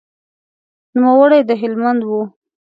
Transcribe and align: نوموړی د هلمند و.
نوموړی 0.95 1.41
د 1.45 1.51
هلمند 1.61 2.01
و. 2.09 2.11